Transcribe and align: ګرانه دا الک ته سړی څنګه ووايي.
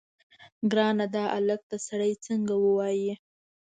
ګرانه 0.71 1.05
دا 1.15 1.23
الک 1.37 1.61
ته 1.69 1.77
سړی 1.87 2.13
څنګه 2.25 2.53
ووايي. 2.63 3.13